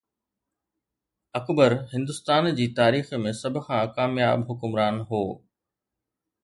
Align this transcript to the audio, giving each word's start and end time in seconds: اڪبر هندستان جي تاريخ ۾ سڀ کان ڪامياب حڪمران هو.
اڪبر 1.39 1.71
هندستان 1.93 2.49
جي 2.61 2.67
تاريخ 2.79 3.13
۾ 3.27 3.35
سڀ 3.41 3.53
کان 3.69 3.87
ڪامياب 3.97 4.39
حڪمران 4.49 4.95
هو. 5.09 5.23